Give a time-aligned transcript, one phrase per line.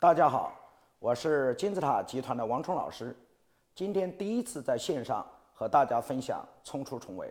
[0.00, 0.52] 大家好，
[1.00, 3.12] 我是金字塔集团的王冲老师。
[3.74, 7.28] 今天第一次在线上和大家分享冲出重围。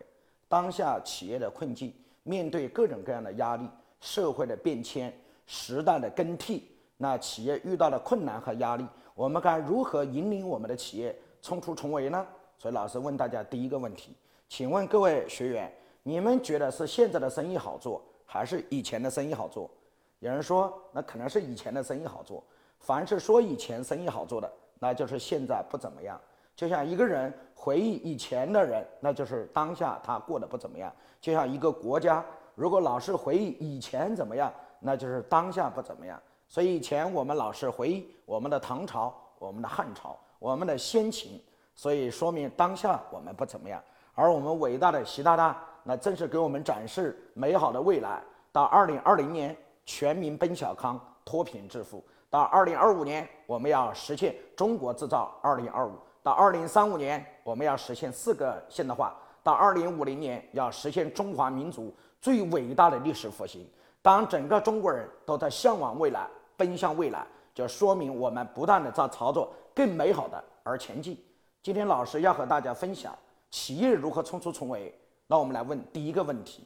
[0.50, 1.94] 当下企业的困境，
[2.24, 3.66] 面对各种各样的压力、
[4.02, 12.28] 社会的变迁、时代的更替，那企业遇到的困难和压力，我们该如何引领我们的企业冲出重围呢？
[12.58, 14.14] 所以老师问大家第一个问题，
[14.50, 19.72] 请问各位学员，你们觉得是现在的生意好做，还是以前的生意好做？
[20.20, 22.44] 有人说，那可能是以前的生意好做。
[22.80, 26.20] 凡是说以前生意好做的，那就是现在不怎么样。
[26.56, 30.92] 就像一个人回忆以前的人，那就是当下他过得不怎么样。
[31.20, 32.24] 就像一个国家，
[32.56, 36.22] 如果老是回忆以前怎么样，那就是当下不怎么样。
[36.48, 41.42] 所以以前我们老是回忆我们的唐朝、我们的汉朝、我们的先秦，
[41.76, 43.84] 所以说明当下我们不怎么样。
[44.16, 48.22] 而我们伟大的习大大，那正是给我们展示美好的未来。
[48.52, 49.56] 到二零二零年。
[49.90, 52.04] 全民奔小康，脱贫致富。
[52.30, 63.66] 到二零二五年，我们要实现中国制造二零二五；到二零三五年，我们要实现四个现代化；到二零五零年，要实现中华民族最伟大的历史复兴。
[64.02, 71.18] 当整个中国人都在向往未来，奔向未来，就说明我们不断的在朝着更美好的而前进。
[71.64, 73.14] 今天老师要和大家分享
[73.52, 74.94] 企业如何冲出重围。
[75.28, 76.66] 那我们来问第一个问题：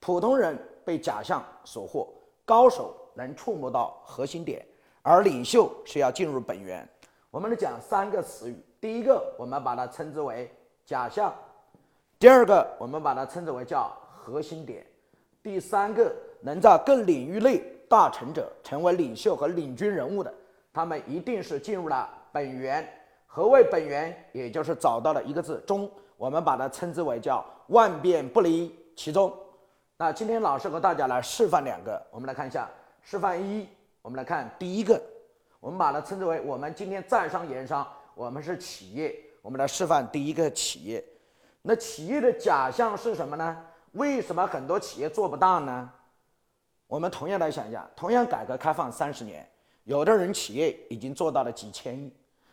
[0.00, 2.06] 普通人被假象所惑。
[2.44, 4.64] 高手能触摸到核心点，
[5.08, 6.86] 而领袖是要进入本源。
[7.30, 11.32] 我们来讲三个词语：第一个，我们把它称之为假象；
[12.18, 14.82] 第二个，我们把它称之为叫核心点；
[15.42, 20.30] 第三个，能在各领域内大成者，成为领袖和领军人物的，
[20.74, 22.86] 他们一定是进入了本源。
[23.26, 24.14] 何谓本源？
[24.32, 29.34] 也就是找到了一个字“中”，我们把它称之为叫万变不离其中。
[29.96, 32.68] 那今天老师和大家来示范两个，我们来看一下
[33.00, 33.66] 示范一。
[34.02, 35.00] 我们来看第一个，
[35.60, 41.04] 我们把它称之为我们今天在商言商，我们是企业，我们来示范第一个企业。
[41.62, 43.56] 那企业的假象是什么呢？
[43.92, 45.90] 为什么很多企业做不大呢？
[46.86, 49.46] 我们同样来想一下，同样改革开放三十年，
[49.84, 52.10] 有的人企业已经做到了几千亿，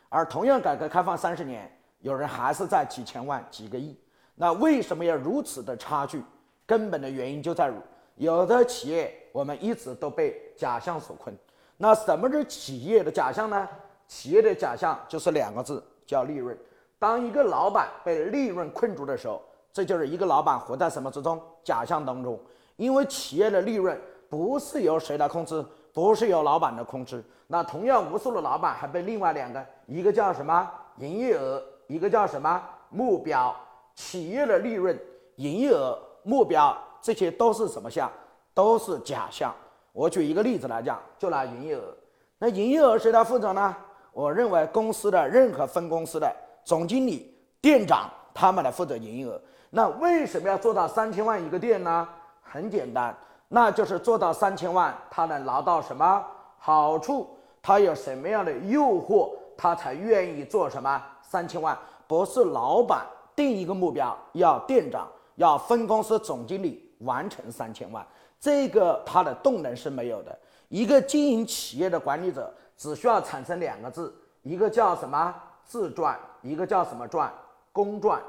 [0.08, 1.70] 而同样改革开放三十年，
[2.00, 3.98] 有人还是在几千万、几个亿。
[4.34, 6.22] 那为什么要如此的差距？
[6.66, 7.74] 根本的原因就在于，
[8.16, 11.36] 有的企业我们一直都被假象所困。
[11.76, 13.68] 那什么是企业的假象呢？
[14.08, 16.56] 企业的假象就是两个字，叫利润。
[16.98, 21.38] 当一个老板被利润困住的时候，这就是一个老板活在什么之中？
[21.62, 22.40] 假象当中。
[22.76, 24.00] 因为企业的利润
[24.30, 25.62] 不是由谁来控制，
[25.92, 27.22] 不是由老板的控制。
[27.46, 33.54] 那同样，无数的老板还被另外两个，一个叫什么营业额，一个叫什么目标。
[33.94, 34.98] 企业的利润、
[35.36, 35.98] 营业额。
[36.28, 38.10] 目标这些都是什么项？
[38.52, 39.54] 都是假象。
[39.92, 41.96] 我举一个例子来讲，就拿营业额。
[42.36, 43.76] 那营业额谁来负责呢？
[44.10, 46.34] 我认为公司的任何分公司的
[46.64, 49.40] 总经理、店长他们来负责营业额。
[49.70, 52.08] 那为什么要做到三千万一个店呢？
[52.42, 53.16] 很简单，
[53.46, 56.24] 那就是做到三千万，他能拿到什么
[56.58, 57.28] 好处？
[57.62, 61.78] 他有什么样的诱惑，他才愿意做什么三千万？
[62.08, 63.06] 不是老板
[63.36, 65.06] 定一个目标，要店长。
[65.36, 68.06] 要分公司总经理完成三千万，
[68.40, 70.38] 这个它的动能是没有的。
[70.68, 75.34] 一个经营企业的管理者只需要产生两个字，一个叫什么
[75.64, 77.32] 自转，一个叫什么转
[77.72, 78.20] 公转。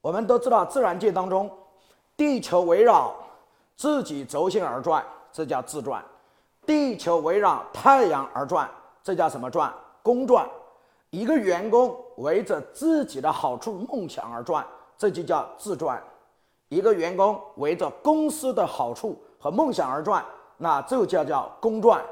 [0.00, 1.50] 我们都知道，自然界当中，
[2.16, 3.14] 地球围绕
[3.76, 6.02] 自己轴心而转，这叫自转；
[6.64, 8.68] 地球围绕太阳而转，
[9.02, 9.72] 这叫什么转？
[10.02, 10.48] 公转。
[11.10, 14.66] 一个员工围着自己的好处、梦想而转。
[14.98, 16.02] 这就叫自转，
[16.68, 20.24] 一个员工围着公司的好处和梦想而转，
[20.58, 22.04] 那这就叫公转。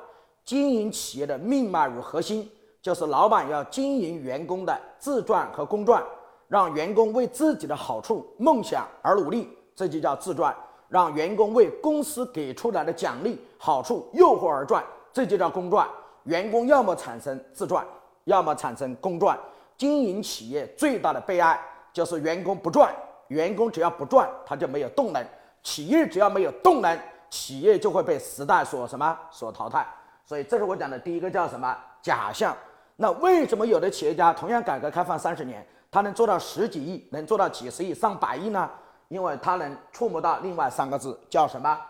[0.44, 2.50] 经营企业的命脉与核心，
[2.80, 6.02] 就是老板要经营员工的自转和公转，
[6.48, 10.54] 让员工为自己的好处、梦想而努力，这就叫自转；
[10.88, 14.82] 让员工为公司给出来的奖励、好处、诱惑而转，
[15.12, 15.86] 这就叫公转。
[16.24, 17.84] 员工要么产生自转，
[18.24, 19.38] 要么产生公转。
[19.76, 21.60] 经营企业最大的悲哀。
[21.92, 22.94] 就是员工不赚，
[23.28, 25.24] 员工只要不赚，他就没有动能。
[25.62, 29.86] 企业只要没有动能，企业就会被时代所什么所淘汰。
[30.24, 32.56] 所以这是我讲的第一个叫什么假象。
[32.96, 38.70] 那为什么有的企业家同样改革开放三十年，他能做到十几亿，能做到几十亿、上百亿呢？
[39.08, 41.80] 因为他能触摸到另外三个字，叫什么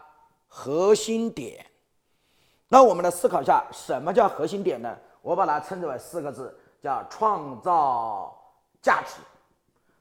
[0.49, 1.65] 核心点。
[2.69, 4.97] 那我们来思考一下，什么叫核心点呢？
[5.23, 8.37] 我把它称之为四个字，叫创造
[8.83, 9.21] 价值。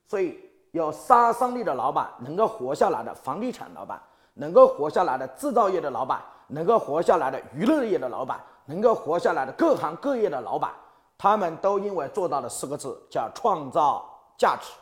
[0.07, 0.39] 所以，
[0.75, 3.97] 有杀伤力的老板能够活下来的房地产老板，
[4.33, 10.71] 能够活下来的制造业的老板，能够活下来的娱乐业的老板，能够活下来的各行各业的老板，
[11.17, 14.05] 他们都因为做到了四个字，叫创造
[14.37, 14.73] 价值。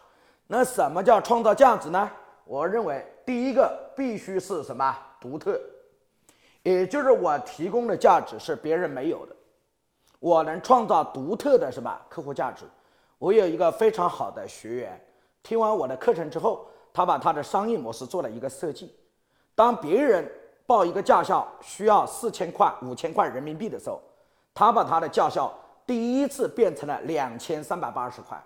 [0.47, 2.09] 那什么叫创造价值呢？
[2.45, 5.61] 我认为第一个必须是什么独特，
[6.63, 9.35] 也就是我提供的价值是别人没有的，
[10.19, 12.65] 我能创造独特的什么客户价值。
[13.19, 14.99] 我有一个非常好的学员，
[15.43, 18.91] 听完我的课程之后，他把他的商业模式做了一个设计。
[19.53, 20.27] 当别人
[20.65, 24.01] 报一个驾校需要四千块、五千块人民币的时候，
[24.53, 25.53] 他把他的驾校
[25.85, 28.41] 第一次变成了两千三百八十块。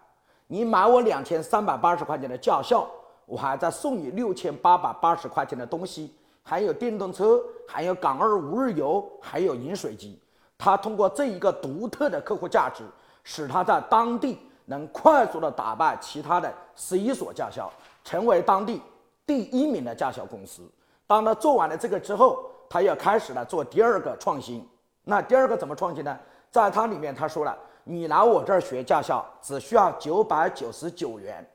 [0.48, 2.90] 你买我两千三百八十块钱的驾校。
[3.26, 10.18] 我还在送你六千八百八十块钱的东西，还有电动车，还有港二五日游，还有饮水机。
[10.58, 12.86] 他通过这一个独特的客户价值，
[13.26, 14.40] 使他在当地
[14.70, 17.72] 能快速的打败其他的十一所驾校，
[18.04, 18.82] 成为当地
[19.26, 20.62] 第一名的驾校公司。
[21.08, 24.68] 当他做完了这个之后，他又开始了做第二个创新。
[25.04, 26.20] 那第二个怎么创新呢？
[26.52, 31.46] 在它里面他说了，你来我这儿学驾校只需要九百九十九元。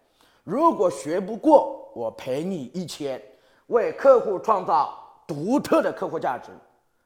[0.42, 3.20] 如果学不过，我赔你一千，
[3.66, 6.50] 为客户创造独特的客户价值。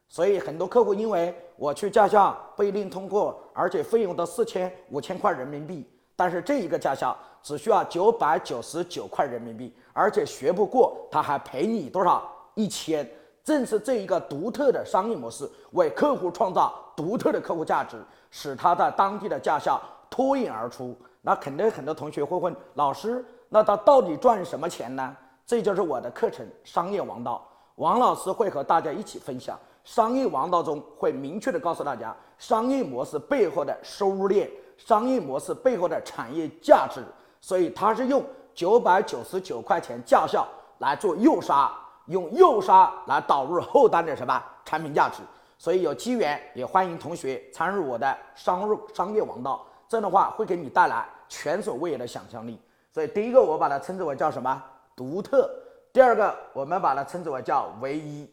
[0.09, 5.85] 所以很多客户因为我去驾校不一定通过，而且费用都四千、五千块人民币，
[6.17, 13.09] 但是这一个驾校只需要九百九十九块人民币，而且学不过他还赔你多少一千。
[13.45, 17.97] 正是这一个独特的商业模式，为客户创造独特的客户价值，
[18.31, 19.81] 使他在当地的驾校
[20.11, 20.97] 脱颖而出。
[21.23, 25.17] 那肯定很多同学会问老师，那他到底赚什么钱呢？
[25.47, 27.47] 这就是我的课程《商业王道》，
[27.77, 29.57] 王老师会和大家一起分享。
[29.85, 37.03] 商业王道中会明确的告诉大家，商业模式背后的收入链，商业模式背后的产业价值。
[37.41, 38.25] 所以他是用
[38.55, 40.47] 九百九十九块钱驾校
[40.79, 41.71] 来做诱杀，
[42.07, 45.23] 用诱杀来导入后端的什么产品价值。
[45.59, 51.07] 所以有机缘也欢迎同学参入我的商入商业王道，这样的话会给你带来。
[51.29, 52.57] 前所未有的想象力，
[52.95, 54.63] 所以第一个我把它称之为叫什么
[54.95, 55.51] 独特，
[55.93, 58.31] 第二个我们把它称之为叫唯一，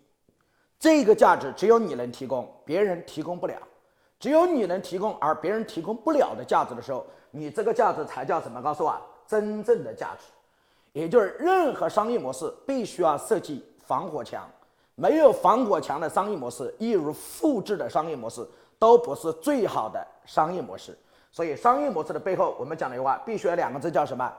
[0.77, 3.55] 这个价值只有你能提供，别人提供不了，
[4.23, 8.61] 只有你能提供，而别人提供不了的价值的时候，你这个价值才叫什么？
[8.61, 8.95] 告诉我，
[9.27, 10.27] 真正的价值，
[10.93, 14.49] 也就是任何商业模式必须要设计防火墙，
[14.95, 18.47] 没有防火墙的商业模式，一如复制的商业模式，
[18.79, 20.97] 都不是最好的商业模式。
[21.29, 24.33] 所以商业模式的背后，我们讲了一句话，必须要两个字，叫什么？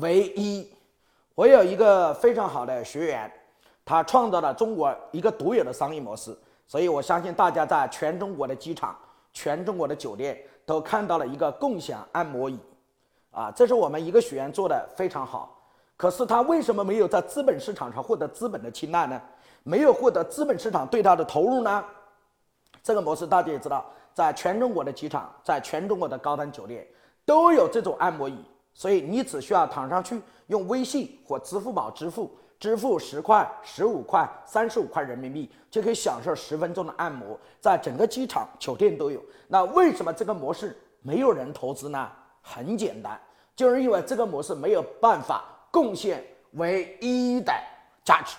[0.00, 0.68] 唯一。
[1.36, 3.32] 我有一个非常好的学员，
[3.84, 6.36] 他创造了中国一个独有的商业模式。
[6.66, 8.98] 所以我相信大家在全中国的机场、
[9.38, 10.36] 全中国的酒店
[10.66, 12.58] 都看到了一个共享按摩椅，
[13.30, 15.56] 啊，这是我们一个学员做的非常好。
[15.96, 19.22] 可是他为什么没有在资本市场上获得资本的青睐呢？
[19.62, 21.84] 没有获得资本市场对他的投入呢？
[22.82, 23.86] 这个模式大家也知道。
[24.12, 26.84] 在全中国的机场，在全中国的高端酒店
[27.24, 28.44] 都有这种按摩椅，
[28.74, 39.22] 所以你只需要躺上去，用微信或支付宝支付，支付十块、十五块、三十五块人民币，就可以享受十分钟的按摩，在整个机场、酒店都有。
[39.46, 42.10] 那为什么这个模式没有人投资呢？
[42.42, 43.20] 很简单，
[43.54, 47.52] 就是因为这个模式没有办法贡献唯一的
[48.04, 48.36] 价值，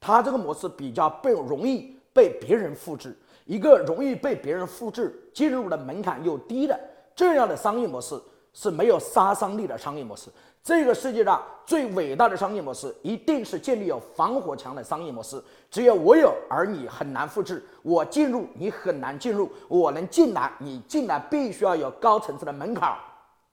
[0.00, 3.16] 它这个模式比较被容易被别人复制。
[3.44, 6.78] 一个容易被别人复制、进入的门槛又低的
[7.14, 8.20] 这样的商业模式
[8.52, 10.28] 是没有杀伤力的商业模式。
[10.66, 15.40] 这个世界上最伟大的商业模式，一定是建立有防火墙的商业模式。
[15.70, 22.92] 只有我有，而你很难复制；我进入，你很难进入；我能进来，你进来必须要有高层次的门槛。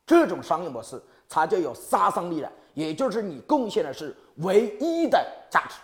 [0.07, 5.75] 这种商业模式才叫有杀伤力的，也就是你贡献的是唯一的价值。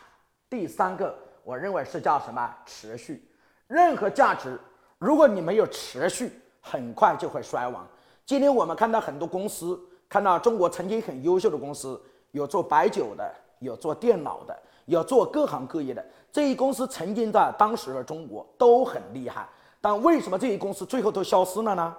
[0.50, 2.51] 第三个，我认为是叫什么？
[2.65, 3.24] 持续。
[3.67, 4.59] 任何价值，
[4.98, 7.88] 如果你没有持续，很快就会衰亡。
[8.25, 9.79] 今天我们看到很多公司，
[10.10, 12.01] 看到中国曾经很优秀的公司，
[12.32, 16.04] 有做白酒的，有做电脑的，有做各行各业的。
[16.32, 19.48] 这些公司曾经在当时的中国都很厉害，
[19.80, 21.96] 但为什么这些公司最后都消失了呢？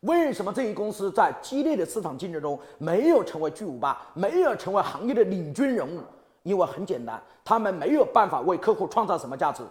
[0.00, 6.00] 为什么这些公司在激烈的市场竞争中没有成为巨无霸，没有成为行业的领军人物？
[6.42, 9.62] 因为很简单，他们没有办法为客户创造什么价值。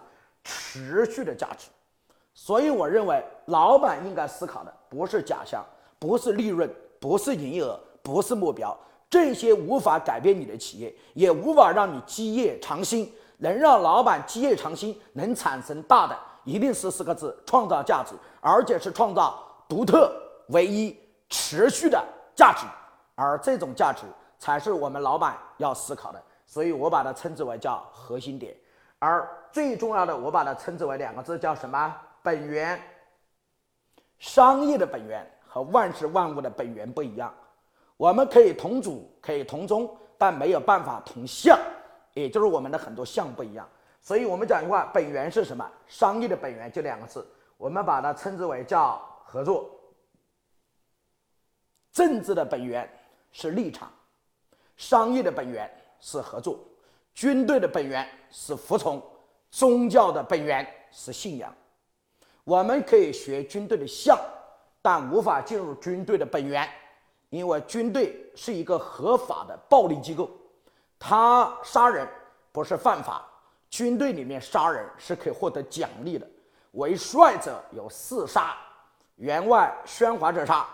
[0.48, 1.66] 持续的价值，
[2.32, 5.64] 所以我认为老板应该思考的不是假象，
[5.98, 8.76] 不是利润，不是营业额，不是目标，
[9.08, 13.12] 这些无法改变你的企业，也无法让你基业长新。
[13.38, 19.38] 能让老板基业长新，能产生大的，一定是四个字：创造价值，而且是创造
[19.68, 20.10] 独特、
[20.48, 20.98] 唯一、
[21.28, 22.02] 持续的
[22.34, 22.64] 价值。
[23.14, 24.04] 而这种价值
[24.38, 28.56] 才是我们老板要思考的，所以我把它称之为叫核心点。
[28.98, 31.94] 而最重要的，我把它称之为两个字，叫什么？
[32.22, 32.80] 本源。
[34.18, 37.32] 商业的本源和万事万物的本源不一样。
[37.96, 41.58] 我们可以同祖，可以同宗，但没有办法同相，
[42.12, 43.66] 也就是我们的很多相不一样。
[44.02, 45.66] 所以我们讲一句话，本源是什么？
[45.86, 49.70] 商业的本源就两个字，我们把它称之为叫合作。
[51.90, 52.86] 政治的本源
[53.32, 53.90] 是立场，
[54.76, 55.70] 商业的本源
[56.00, 56.58] 是合作，
[57.14, 59.02] 军队的本源是服从，
[59.50, 61.50] 宗教的本源是信仰。
[62.44, 64.18] 我们可以学军队的相，
[64.86, 66.64] 但无法进入军队的本源，
[67.30, 70.30] 因为军队是一个合法的暴力机构，
[70.96, 72.06] 他杀人
[72.52, 73.20] 不是犯法。
[73.68, 76.24] 军队里面杀人是可以获得奖励的，
[76.70, 78.54] 为帅者有四杀：
[79.16, 80.64] 员外喧哗者杀，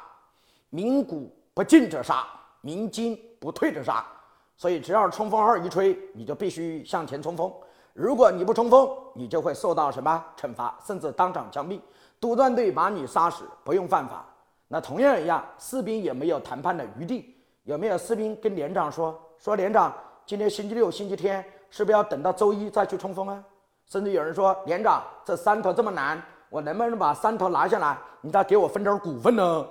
[0.68, 2.26] 鸣鼓不进者杀，
[2.60, 4.04] 鸣金不退者杀。
[4.58, 7.50] 所以只要冲锋号一吹，你就必须向前冲锋。
[7.94, 11.80] 如果你不冲锋，你就会受到什么惩罚，甚至当场枪毙。
[12.22, 14.24] 督战队把你杀死，不用犯法。
[14.68, 17.36] 那同样一样，士兵也没有谈判的余地。
[17.64, 19.92] 有没有士兵跟连长说：“说连长，
[20.24, 23.42] 今天星期六、星期天，是不是要等到周一再去冲锋啊？”
[23.86, 27.98] 甚至有人说：“连长，这山头这么难，我能不能把山头拿下来？
[28.20, 29.66] 你再给我分点股份呢？”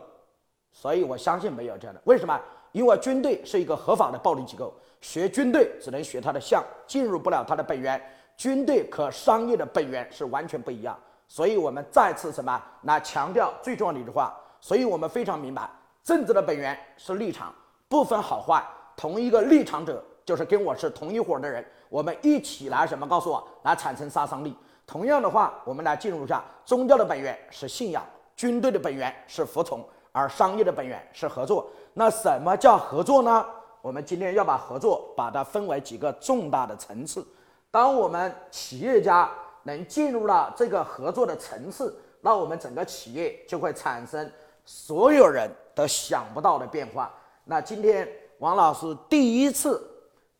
[0.73, 2.01] 所以我相信没有这样的。
[2.03, 2.37] 为什么？
[2.73, 4.73] 因为军队是一个合法的暴力机构。
[4.99, 8.01] 学军队只能学它的相，进入不了它的本源。
[8.35, 10.97] 军队和商业的本源是完全不一样，
[11.31, 14.37] 所以我们再次什么来强调最重要的一句话。
[14.59, 15.69] 所以我们非常明白，
[16.03, 17.53] 政治的本源是立场，
[17.87, 18.61] 不分好坏，
[18.97, 23.07] 同一个立场者就是跟我是同一伙的人，我们一起来什么？
[23.07, 24.53] 告诉我，来产生杀伤力。
[24.85, 28.03] 同样的话，我们来进入一下，宗教的本源是信仰，
[28.35, 31.65] 军队的本源是服从，而商业的本源是合作。
[31.93, 33.45] 那什么叫合作呢？
[33.81, 37.25] 我们今天要把合作把它分为几个重大的层次。
[37.71, 39.31] 当我们企业家
[39.63, 44.31] 能进入了这个合作的层次，那我们整个企业就会产生
[44.65, 47.13] 所有人都想不到的变化。
[47.43, 48.07] 那今天
[48.39, 49.81] 王老师第一次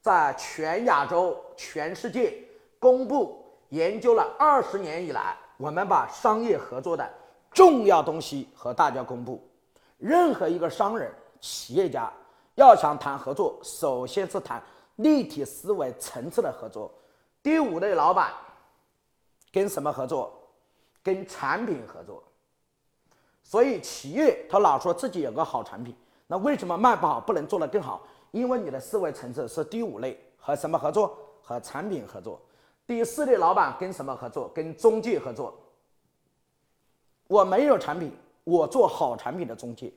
[0.02, 2.38] 在全亚洲、全世界
[2.80, 7.08] 公布研究了二十年以来，我们把商业合作的
[7.52, 9.42] 重要东西和大家公布。
[9.98, 12.12] 任何一个商人、企业家。
[12.56, 14.62] 要想谈合作，首先是谈
[14.98, 16.92] 立体思维层次的合作。
[17.42, 18.30] 第五类老板
[19.52, 20.32] 跟什么合作？
[21.04, 22.24] 跟产品合作。
[23.44, 25.96] 所以企业他老说自己有个好产品，
[26.28, 28.02] 那为什么卖不好，不能做得更好？
[28.32, 31.18] 因为你的思维层次是第五类，和什么合作？
[31.42, 32.40] 和产品合作。
[32.88, 34.50] 第四类老板跟什么合作？
[34.54, 35.54] 跟中介合作。
[37.28, 38.12] 我没有产品，
[38.44, 39.92] 我做好产品的中介。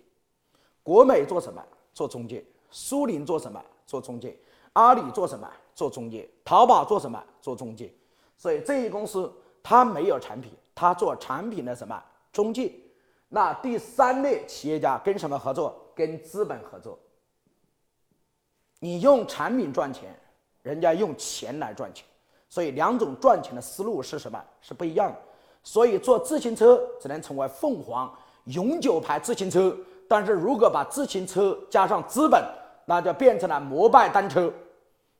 [0.82, 1.62] 国美做什么？
[1.92, 3.62] 做中介，苏宁做什么？
[3.86, 4.36] 做中介，
[4.72, 5.48] 阿里做什么？
[5.74, 7.22] 做中介，淘宝做什么？
[7.40, 7.92] 做中介。
[8.36, 9.32] 所以这一公司
[9.64, 12.70] 他没有产品，他做产品的什么中介？
[13.28, 15.74] 那第三类企业家跟什么合作？
[15.94, 16.98] 跟资本合作。
[18.78, 20.14] 你用产品赚钱，
[20.62, 22.04] 人家用钱来赚钱，
[22.48, 24.38] 所以两种赚钱的思路是什么？
[24.60, 25.16] 是不一样的。
[25.62, 28.12] 所以做自行车只能成为凤凰
[28.44, 29.74] 永久牌自行车。
[30.06, 32.44] 但是如果把自行车加上资本，
[32.84, 34.52] 那就变成了摩拜单车。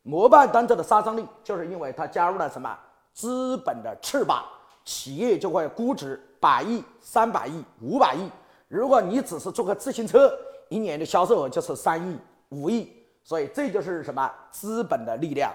[0.02, 2.78] 摩拜单车的杀伤力，就是因为它加入了什么
[3.14, 4.44] 资本的翅膀，
[4.85, 8.28] 企业就会估值百亿、三百亿、五百亿。
[8.68, 10.30] 如果你只是做个自行车，
[10.68, 12.18] 一年的销售额就是三亿、
[12.50, 12.92] 五亿。
[13.26, 15.50] 所以这就是什么资本的力量。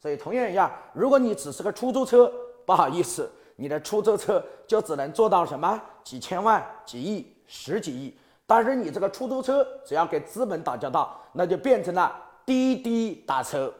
[0.00, 2.32] 所以同样一样，如果你只是个出租车，
[2.64, 8.16] 不好意思，你的出租车就只能做到什么几千万、几亿、十几亿。
[8.46, 13.70] 但是你这个出租车只要跟资本打交道，那就变成了滴滴打车，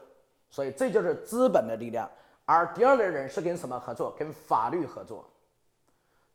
[0.51, 2.07] 所以这就是资本的力量。
[2.45, 4.13] 而第二类人是跟什么合作？
[4.17, 5.25] 跟法律合作。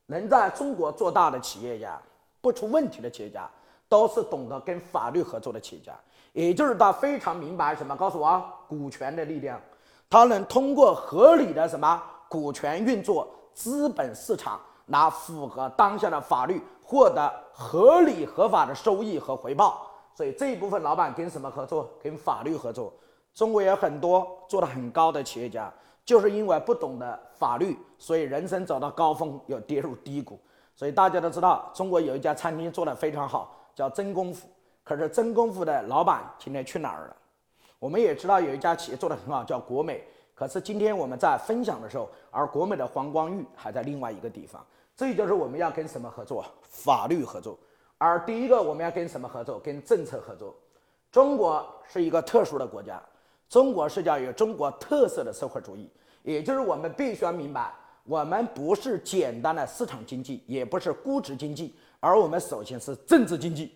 [0.06, 2.00] 能在中国做大的企业家，
[2.40, 3.48] 不出问题的企业家，
[3.88, 5.92] 都是懂得跟法律合作的企业家。
[6.32, 7.96] 也就是他非常明白什么？
[7.96, 9.60] 告诉我，股权的力量，
[10.08, 14.60] 他能通过合理的什么股权运作，资本市场。
[14.88, 19.90] 拿符合当下的法律，获得合理合法的收益和回报。
[20.14, 21.90] 所以这一部分老板跟什么合作？
[22.00, 22.92] 跟法律合作。
[23.34, 25.68] 中国有很多做的很高的企业家，
[26.06, 30.40] 就是因为不懂得法律，所以人生走到高峰又跌入低谷。
[30.74, 34.46] 所以大家都知道，中国有一家餐厅做得非常好，叫真功夫。
[34.84, 37.16] 可是真功夫的老板今天去哪儿了？
[37.80, 40.02] 我们也知道有一家企业做得很好，叫国美。
[40.32, 44.64] 可是今天我们在分享的时候，而国美的黄光裕还在另外一个地方。
[44.94, 46.44] 这就是我们要跟什么合作？
[46.62, 47.58] 法律合作。
[47.98, 49.58] 而第一个我们要跟什么合作？
[49.58, 50.54] 跟政策合作。
[51.10, 53.02] 中国是一个特殊的国家，
[53.48, 55.90] 中国是叫有中国特色的社会主义，
[56.22, 57.72] 也就是我们必须要明白，
[58.04, 63.74] 我们不是简单的市场经济，也不是估值经济，而我们首先是政治经济。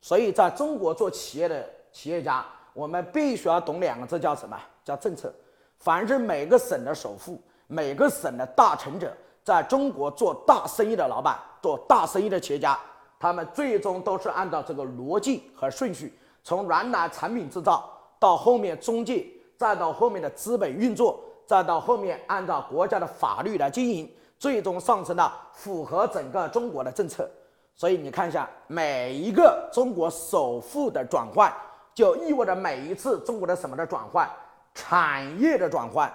[0.00, 4.58] 所以，在中国做企业的企业家，我们必须要懂两个字，叫什么？
[4.84, 5.32] 叫政策。
[5.78, 12.78] 凡是每个省的首富、每个省的大成者，在中国做大生意的老板、做大生意的企业家，
[13.18, 17.88] 他们最终都是按照这个逻辑和顺序，从原来产品制造
[18.22, 19.26] 到后面中介，
[19.56, 27.28] 再到后面的资本运作，再到后面按照国家的法律来经营，最终上升到符合整个中国的政策。
[27.74, 31.52] 所以你看一下，每一个中国首富的转换，
[31.92, 34.30] 就意味着每一次中国的什么的转换。
[34.72, 36.08] 产业的转换，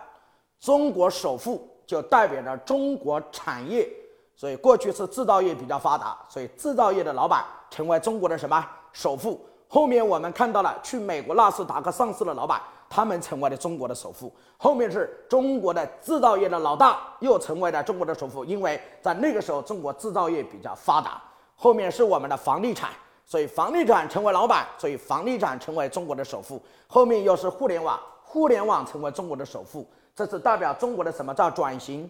[0.62, 3.86] 中国首富就代表着中国产业，
[4.34, 9.46] 所以过去是制造业比较发达，所以制造业的老板成为中国的什么首富。
[9.68, 14.34] 后面我们看到了去美国纳斯达克上市的老板，他们成为了中国的首富。
[14.58, 21.22] 后面是中国的制造业的老大又成为了中国的首富，因为在那个时候中国制造业比较发达。
[21.56, 22.92] 后面是我们的房地产，
[23.26, 26.62] 所以房地产成为老板，所以房地产成为中国的首富。
[26.88, 28.00] 后面又是互联网。
[28.30, 32.10] 互联网成为中国的首富，这是代表中国的什么叫转型？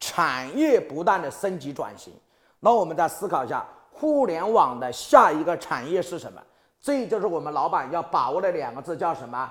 [0.00, 2.12] 产业不断的升级转型。
[2.58, 6.42] 那我们再思考一下，互联网的下一个产业是什么？
[6.82, 9.50] 这就是我们老板要把握的两个字，叫什么？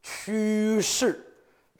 [0.00, 1.24] 趋势。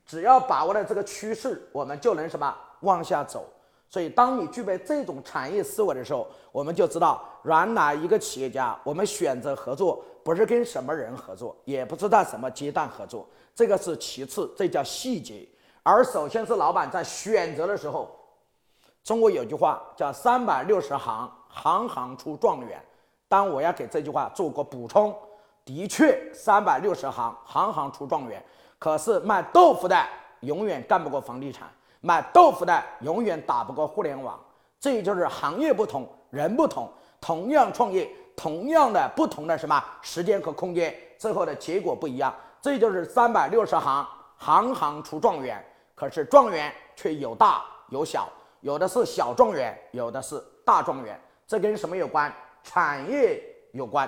[0.05, 3.47] 只要把握了这个趋势，我们就能什么往下走。
[3.90, 13.26] 所以，当你具备这种产业思维的时候，我们就知道，原来一个企业家，我们选择合作，不是跟什么人合作，也不是在什么阶段合作。
[13.55, 15.49] 这个是其次，这叫细节。
[15.83, 18.11] 而首先是老板在选择的时候，
[19.05, 22.83] 中国有句话叫“三百六十行，行行出状元”。
[23.29, 25.14] 当我要给这句话做个补充，
[25.64, 28.43] 的确，三百六十行，行行出状元。
[28.79, 30.03] 可是卖豆腐的
[30.41, 31.69] 永远干不过房地产，
[32.01, 34.38] 卖豆腐的永远打不过互联网。
[34.81, 36.88] 这就是行业不同，人不同，
[37.21, 42.35] 同样创业，同样的不同的什么时间和空间，最后的结果不一样。
[42.62, 45.62] 这就是三百六十行，行行出状元。
[45.95, 48.29] 可是状元却有大有小，
[48.61, 51.21] 有的是小状元，有的是大状元。
[51.47, 52.33] 这跟什么有关？
[52.68, 54.07] 产业有关。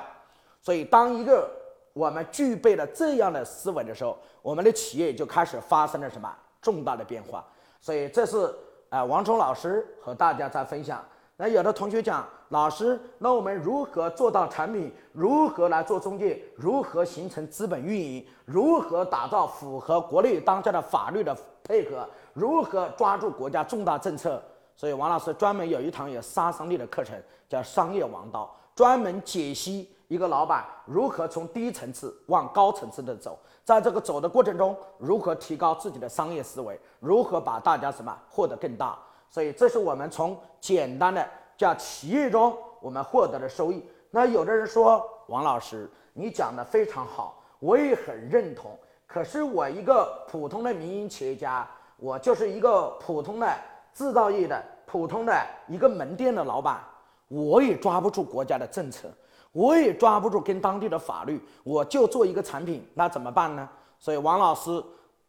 [0.61, 1.51] 所以，当一个
[1.95, 7.43] 我们具备了这样的思维的时候，我们的企业就开始发生了什么重大的变化。
[7.81, 8.55] 所以，这是
[8.91, 11.03] 啊，王冲老师和大家在分享。
[11.39, 14.93] 那有的同学讲，老师，那我们如何做到产品？
[15.13, 16.39] 如何来做中介？
[16.55, 18.27] 如何形成资本运营？
[18.45, 22.07] 如何打造符合国内当下的法律的配合？
[22.35, 24.43] 如何抓住国家重大政策？
[24.81, 27.15] 所以王老师专门有一堂有杀伤力的课程，
[27.47, 38.99] 叫商业王道，专门解析一个老板如何从低层次往高层次的走，在这个走的过程中，如何提高自己的商业思维，如何把大家什么获得更大。
[39.29, 43.85] 所以，这是我们从简单的叫企业中我们获得的收益。
[44.11, 48.71] 那有的人说，王老师，你讲的非常好，我也很认同。
[49.07, 53.47] 可是我一个普通的民营企业家，我就是一个普通的
[53.95, 56.81] 制造业的普通的一个门店的老板，
[57.29, 59.09] 我也抓不住国家的政策，
[59.53, 63.69] 我也抓不住跟当地的法律，我就做一个产品，那怎么办呢？
[63.99, 64.83] 所以，王老师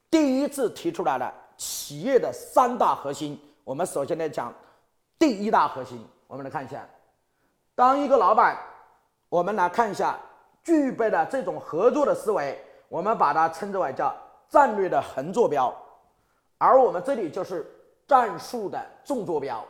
[0.09, 3.39] 第一次提出来了企业的三大核心。
[3.63, 4.53] 我们首先来讲
[5.19, 6.87] 第一大核心，我们来看一下，
[7.75, 8.57] 当一个老板，
[9.29, 10.17] 我们来看一下
[10.63, 14.15] 具备了这种合作的思维，我们把它称之为叫
[14.49, 15.73] 战略的横坐标，
[16.57, 17.69] 而我们这里就是
[18.11, 19.65] 战术的纵坐标，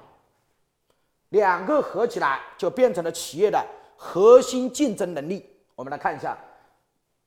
[1.29, 3.63] 两个合起来就变成了企业的
[3.95, 5.47] 核心竞争能力。
[5.75, 6.35] 我们来看一下，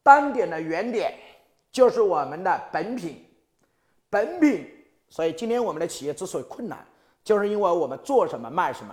[0.02, 1.14] 单点的原点
[1.70, 3.24] 就是我们的本品，
[4.10, 4.68] 本品。
[5.08, 6.84] 所以今天我们的企业之所以困难，
[7.22, 8.92] 就是因为我们做什么卖什么。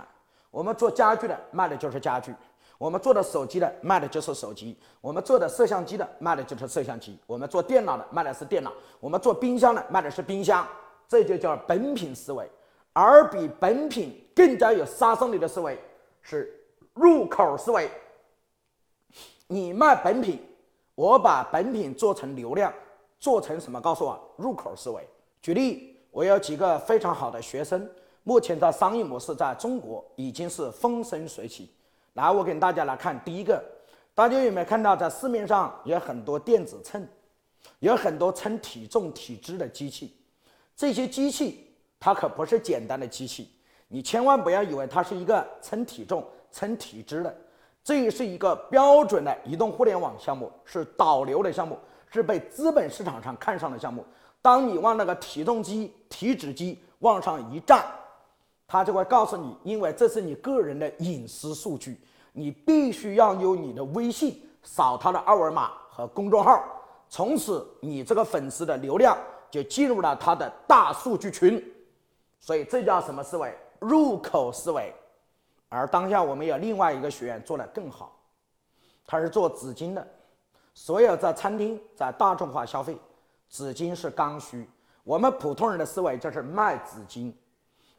[0.52, 2.32] 我们做家具的卖的就是家具，
[2.78, 10.64] 我们做的手机的卖的就是手机，我们做的摄像机的卖的就是摄像机，我们做电脑的卖的是电脑，我们做冰箱的卖的是冰箱。
[11.12, 12.48] 这就叫本品思维。
[12.94, 15.78] 而比本品更加有杀伤力的思维
[16.22, 16.58] 是
[16.94, 17.90] 入口思维。
[19.46, 20.40] 你卖本品，
[20.94, 22.72] 我把本品做成流量，
[23.18, 23.80] 做成什么？
[23.80, 25.06] 告诉我，入口思维。
[25.40, 25.90] 举例。
[26.10, 27.90] 我有几个非常好的学生，
[28.22, 31.70] 目前的商业模式在中国已经是风生水起。
[32.12, 33.64] 来，我给大家来看第一个，
[34.14, 37.08] 大家有没有看到，在市面上有很多电子秤，
[37.78, 40.14] 有很多称体重、体脂的机器。
[40.76, 43.50] 这些机器它可不是简单的机器，
[43.88, 47.36] 你千万不要以为它是一个称体重、称体脂的，
[47.84, 54.04] 这是一个标准的移动互联网项目，是导流的项目，是被资本市场上看上的项目。
[54.40, 57.84] 当你往那个体重机、体脂机往上一站，
[58.66, 62.00] 他就会告诉你，因为这是你个人的隐私数据，
[62.32, 66.64] 你必须要用你的微信扫他的二维码和公众号，
[67.08, 69.16] 从此你这个粉丝的流量
[69.52, 71.62] 就进入了他的大数据群。
[72.40, 73.56] 所以这叫什么思维？
[73.78, 74.92] 入口思维。
[75.68, 78.18] 而当下我们有另外一个学员做得更好，
[79.06, 80.04] 他是做纸巾的。
[80.74, 82.96] 所有在餐厅在大众化消费，
[83.48, 84.68] 纸巾是刚需。
[85.04, 87.32] 我们普通人的思维就是卖纸巾，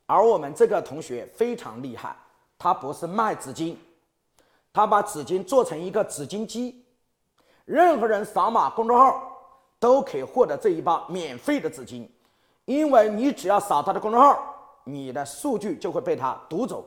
[0.05, 2.15] 而我们这个同学非常厉害，
[2.57, 3.75] 他不是卖纸巾，
[4.71, 6.85] 他把纸巾做成一个纸巾机，
[7.65, 9.32] 任何人扫码公众号
[9.83, 12.07] 都可以获得这一包免费的纸巾，
[12.63, 14.41] 因为你只要扫他的公众号，
[14.85, 16.85] 你的数据就会被他读走。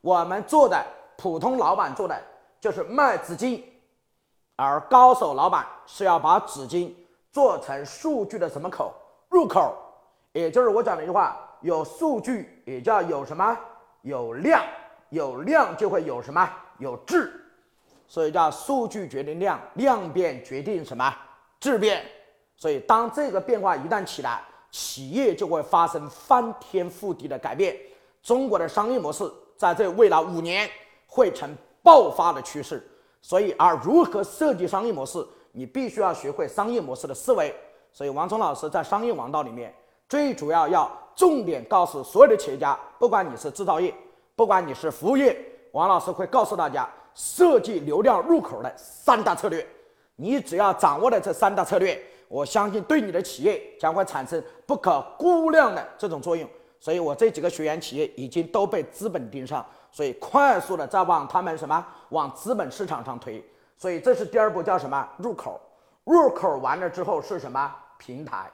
[0.00, 0.80] 我们做的
[1.16, 2.16] 普通老板做的
[2.60, 3.60] 就是卖纸巾，
[4.54, 6.92] 而高手老板是要把纸巾
[7.32, 8.94] 做成数据的什么口
[9.28, 9.74] 入口，
[10.30, 13.58] 也就是我讲的一句话：有数据也叫有什么
[14.02, 14.62] 有量，
[15.08, 16.48] 有量就会有什么
[16.78, 17.32] 有质，
[18.06, 21.12] 所以叫数据决定量，量变决定什么
[21.58, 22.08] 质变。
[22.58, 27.74] 所以当这个变化一旦起来，企业就会发生翻天覆地的改变。
[28.22, 29.24] 中国的商业模式。
[29.58, 30.70] 在这未来五年
[31.08, 32.80] 会成爆发的趋势，
[33.20, 35.18] 所以而如何设计商业模式，
[35.50, 37.52] 你必须要学会商业模式的思维。
[37.92, 39.74] 所以王聪老师在商业王道里面，
[40.08, 43.92] 最主要要重点告诉所有的企业家，不管你是制造业，
[44.36, 45.36] 不管你是服务业，
[45.72, 49.66] 王老师会告诉大家设计流量入口的三大策略。
[50.14, 56.48] 你只要掌握了这三大策略，我相信对你的企业将会产生不可估量的这种作用。
[56.78, 63.44] 所以我这几个学员企业已经都被资本盯上，所以快速的在往他们什么往资本市场上推。
[63.76, 65.60] 所以这是第二步，叫什么入口？
[66.04, 68.50] 入口完了之后是什么平台？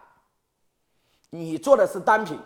[1.31, 2.39] 你做的是单品，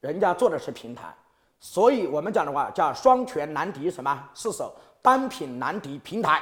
[0.00, 1.14] 人家做的是平台。
[1.58, 6.40] 所以我们讲的话叫双拳难敌什么四手，单品难敌平台。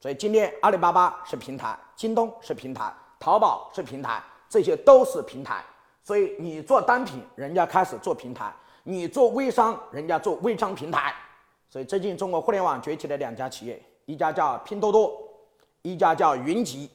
[0.00, 5.62] 所以今天阿里巴巴是平台，京东是平台，淘宝是平台，这些都是平台。
[6.02, 8.46] 所以你做单品，人家开始做平台；
[8.82, 11.14] 你做微商，人家做微商平台。
[11.68, 15.12] 所以最近中国互联网崛起的两家企业，一家叫拼多多，
[15.82, 16.90] 一家叫云集。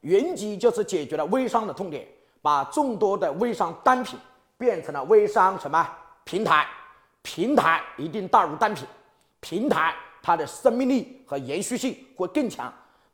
[0.00, 2.08] 云集就是解决了微商的痛点，
[2.40, 4.18] 把众多的微商单品
[4.56, 5.88] 变成了微商什么
[6.24, 6.66] 平台？
[7.20, 8.84] 平台一定大于单品，
[9.38, 12.72] 平台它的生命力和延续性会更强。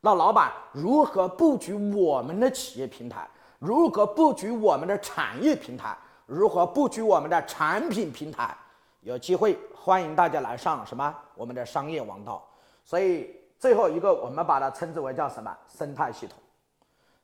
[0.08, 3.28] 那老板如何布局我们的企业平台？
[3.58, 5.94] 如何布局我们的产业平台？
[6.24, 8.56] 如何布局我们的产品平台？
[9.02, 12.42] 有机会欢迎大家来上什么我们的商业王道。
[12.86, 16.38] 所以最后一个，我们把它称之为叫什么生态系统？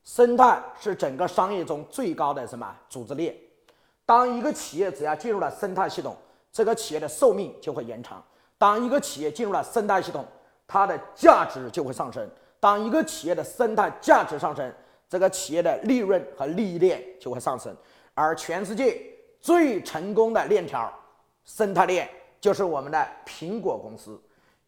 [0.02, 3.34] 生态是整个商业中最高的什么组织链？
[4.04, 6.14] 当一个企业只要进入了生态系统，
[6.52, 8.22] 这个企业的寿命就会延长。
[8.58, 10.22] 当一个企业进入了生态系统，
[10.66, 12.28] 它的价值就会上升。
[12.64, 14.72] 当一个企业的生态价值上升，
[15.06, 17.76] 这个企业的利润和利益链就会上升，
[18.14, 19.02] 而全世界
[19.38, 20.90] 最成功的链条
[21.44, 22.08] 生态链
[22.40, 24.18] 就是我们的苹果公司。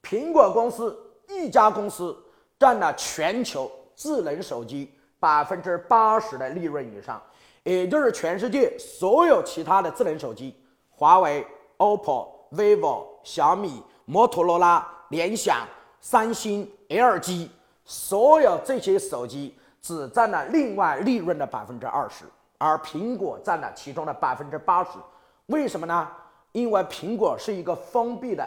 [0.02, 0.94] 苹果公司
[1.26, 2.14] 一家公司
[2.58, 7.18] 占了全球智能手机百分之八十的利润以上，
[7.62, 10.54] 也就是全世界所有其他的智能手机，
[10.90, 11.46] 华为、
[11.78, 15.66] OPPO、vivo、小米、摩托罗拉、联想、
[15.98, 17.48] 三星、LG，
[17.86, 19.56] 所有这些手机。
[19.82, 22.24] 只占了另外利润的百分之二十，
[22.58, 24.98] 而苹果占了其中的百分之八十。
[25.46, 26.08] 为什么呢？
[26.50, 28.44] 因为苹果是一个封闭的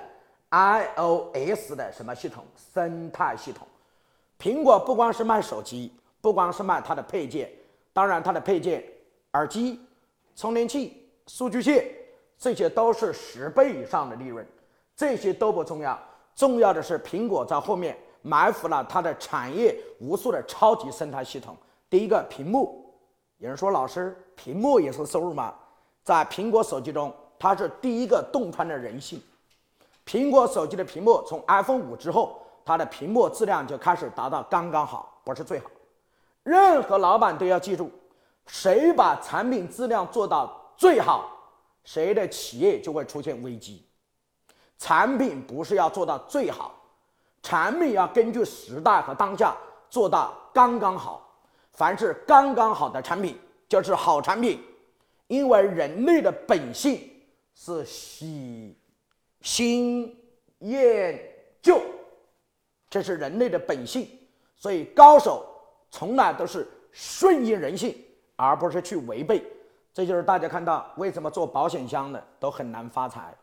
[0.49, 3.65] iOS 的什么系统生态系统。
[4.38, 7.49] 苹果不光是卖手机，不光是卖它的配件，
[7.93, 8.84] 当然它的配件、
[9.32, 9.80] 耳机、
[10.36, 11.86] 充电器、数据线，
[12.38, 14.45] 这些都是十倍以上的利润。
[14.93, 15.97] 这些都不重要，
[16.36, 17.97] 重要的是苹果在后面。
[18.21, 21.55] 埋伏了它的产业无数的超级生态系统。
[21.89, 22.93] 第一个屏幕，
[23.38, 25.53] 有人说老师，屏幕也是收入吗？
[26.03, 29.21] 在苹果手机中，它是第一个洞穿的人性。
[30.05, 35.69] 苹果手机的屏幕从 iPhone 五之后，它的屏幕质量就开始达到刚刚好，不是最好。
[36.43, 37.91] 任何老板都要记住，
[38.47, 41.29] 谁把产品质量做到最好，
[41.84, 43.86] 谁的企业就会出现危机。
[44.77, 46.73] 产品不是要做到最好。
[47.41, 49.56] 产品要根据时代和当下
[49.89, 51.25] 做到刚刚好。
[51.71, 54.62] 凡是刚刚好的产品就是好产品，
[55.28, 57.10] 因为人类的本性
[57.54, 58.78] 是喜
[59.41, 60.13] 新
[60.60, 61.17] 厌
[61.62, 61.80] 旧，
[62.89, 64.10] 这是人类的本性。
[64.58, 65.45] 所以高手
[65.89, 67.95] 从来都是顺应人性，
[68.36, 69.41] 而不是去违背。
[69.93, 73.34] 这就是大家看到为什么做保险箱的都很难发财，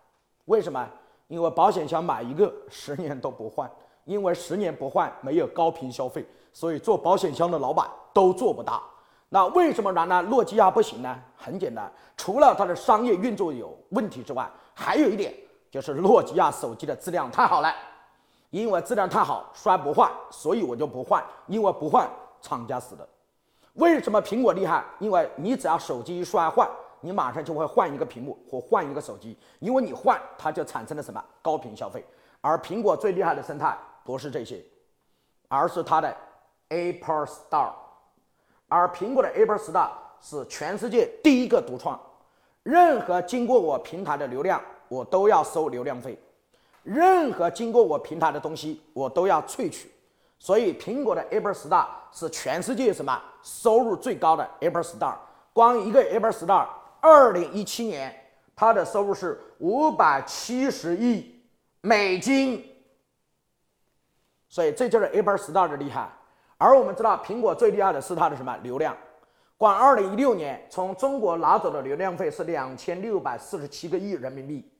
[0.44, 0.86] 为什么？
[1.28, 3.68] 因为保险箱买一个十年都不换，
[4.06, 8.82] 因为十年不换没有高频消费，所以做保险箱的老板都做不大。
[9.28, 11.18] 那为什么原来诺基亚不行呢？
[11.36, 15.34] 很简单，除了它的商业运作有问题之外，还有一点
[15.70, 17.74] 就是诺基亚手机的质量太好了。
[18.50, 21.22] 因为质量太好，摔不坏，所以我就不换。
[21.48, 22.08] 因为不换，
[22.40, 23.06] 厂家死的。
[23.74, 24.84] 为什么苹果厉害？
[25.00, 26.66] 因为你只要手机一摔坏，
[27.00, 29.36] 你马上就会换一个屏幕或换一个手机。
[29.58, 32.06] 因为你换，它就产生了什么高频消费。
[32.40, 34.62] 而苹果最厉害的生态不是这些，
[35.48, 36.16] 而是它的
[36.68, 37.72] Apple Store。
[38.68, 39.90] 而苹果的 Apple Store
[40.20, 42.00] 是全世界第一个独创，
[42.62, 46.14] 任何经过我平台的流量，我都要收流量费；
[46.84, 49.90] 任何经过我平台的东西，我都要萃取。
[50.38, 55.16] 所以，苹果的 Apple Store 是全世界什么收入最高的 Apple Store？
[55.52, 56.68] 光一个 Apple Store，
[57.00, 58.14] 二零一七年
[58.54, 61.40] 它的收入是五百七十亿
[61.80, 62.75] 美金。
[64.48, 66.08] 所以，这就是 Apple Store 的厉害。
[66.58, 68.96] 而我们知道，苹果最厉害的是它的什么流量？
[69.58, 74.70] 光二零一六年从中国拿走的流量费是两千六百四十七个亿人民币。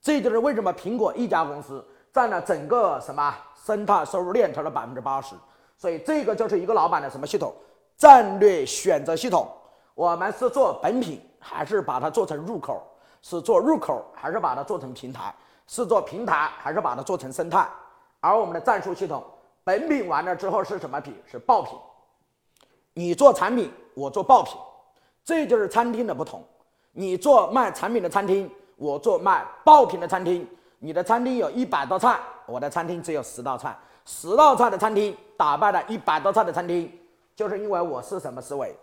[0.00, 5.34] 这就是为什么苹果一家公司占了整个什么生态收入链条的百分之八十。
[5.76, 7.54] 所以这个就是一个老板的什么系统？
[7.96, 9.50] 战略选择系统。
[9.94, 12.86] 我们是做本品，还是把它做成入口？
[13.22, 15.34] 是做入口，还是把它做成平台？
[15.66, 17.66] 是做平台，还是把它做成生态？
[18.26, 19.22] 而我们的战术系统。
[19.62, 21.14] 本品完了之后是什么品？
[21.30, 21.78] 是爆品。
[22.92, 24.56] 你做产品，我做爆品，
[25.24, 26.42] 这就是餐厅的不同。
[26.90, 30.48] 你做卖产品的餐厅，我做卖爆品的餐厅。
[30.80, 33.76] 你的餐厅有一百道菜，我的餐厅只有十道菜。
[34.04, 36.92] 十道菜的餐厅打败了一百道菜的餐厅，
[37.36, 38.74] 就是因为我是什么思维？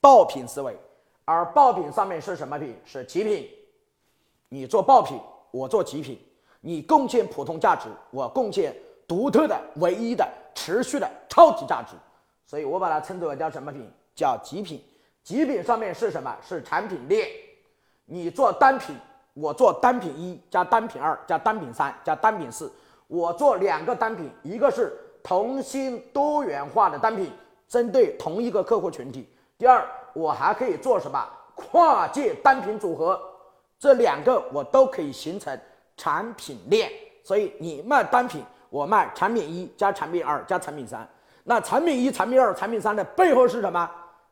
[0.00, 0.76] 爆品思维。
[1.24, 2.76] 而爆品上面是什么品？
[2.84, 3.48] 是极品。
[4.48, 5.20] 你做爆品，
[5.52, 6.20] 我做极品。
[6.62, 8.74] 你贡献普通价值，我贡献。
[9.04, 11.94] 独特的、唯一的、持续的超级价值，
[12.46, 13.86] 所以我把它称之为叫什么品？
[14.14, 14.82] 叫极品。
[15.22, 16.34] 极品上面是什么？
[16.40, 17.28] 是产品链。
[18.06, 18.96] 你做单品，
[19.34, 22.72] 我做单品一加单品二加单品三加单品四。
[23.06, 27.30] 我做两个单品，一个是同心多元化的单品，
[27.68, 29.28] 针对同一个客户群体。
[29.58, 31.22] 第二，我还可以做什么？
[31.54, 33.20] 跨界单品组合。
[33.78, 35.58] 这两个我都可以形成
[36.02, 36.90] 产品链。
[37.22, 38.42] 所以你卖单品。
[38.72, 41.06] 我卖产品一加产品二加产品三，
[41.44, 43.86] 那产品一、产品二、产品三的背后是什么？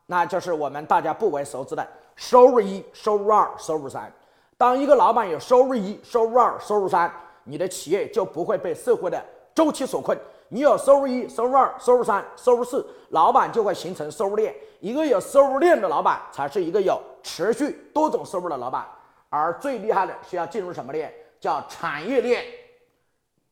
[0.07, 4.11] 那就是我们大家不为熟知的收入一、收入二、收入三。
[4.57, 10.17] 当一个老板有收入一、收入二、收入三，你的企业就不会被社会的周期所困。
[10.49, 14.51] 你有收入一、收入二、收入三、收入四，老板就会形成收入链。
[14.79, 18.83] 一个有收入链的老板，才是一个有持续多种收入的老板。
[19.29, 21.13] 而最厉害的是要进入什么链？
[21.41, 22.45] 叫产业链。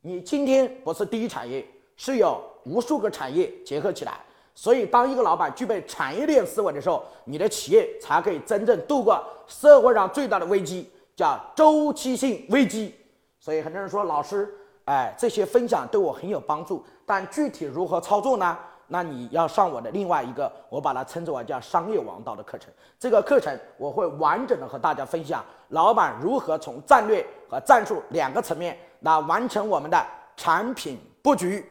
[0.02, 1.66] 你今天不是第一产业，
[1.98, 4.22] 是有无数个产业结合起来，
[4.56, 12.96] 所以当一个老板具备产业链思维的时候，你的企业才可以真正度过社会上最大的危机，叫周期性危机。
[13.42, 14.54] 所以很多人说，老师，
[14.86, 18.58] 哎，这些分享对我很有帮助，但具体如何操作呢？
[18.92, 22.74] 那你要上我的另外一个，我把它称之为叫商业王道的课程。
[22.98, 28.78] 这个课程我会完整的和大家分享，老板如何从战略和战术两个层面。
[29.02, 31.66] 来完成我们的产品布局。